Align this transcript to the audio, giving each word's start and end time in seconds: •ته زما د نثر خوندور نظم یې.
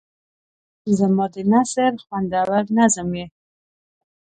•ته 0.81 0.89
زما 0.99 1.25
د 1.33 1.35
نثر 1.51 1.91
خوندور 2.05 2.49
نظم 2.77 3.09
یې. 3.19 3.25